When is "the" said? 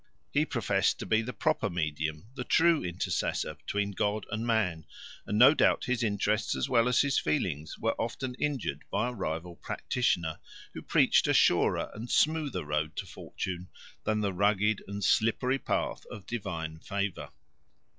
1.21-1.31, 2.33-2.43, 14.21-14.33